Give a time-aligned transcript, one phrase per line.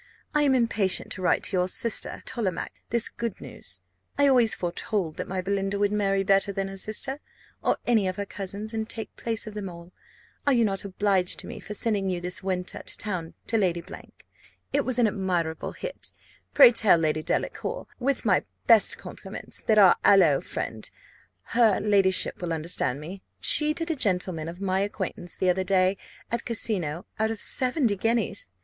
[0.33, 3.81] I am impatient to write to your sister Tollemache this good news.
[4.17, 7.19] I always foretold that my Belinda would marry better than her sister,
[7.61, 9.91] or any of her cousins, and take place of them all.
[10.47, 13.83] Are not you obliged to me for sending you this winter to town to Lady?
[14.73, 16.11] It was an admirable hit.
[16.55, 20.89] Pray tell Lady Delacour, with my best compliments, that our aloe friend
[21.53, 25.95] (her ladyship will understand me) cheated a gentleman of my acquaintance the other day,
[26.31, 28.49] at casino, out of seventy guineas.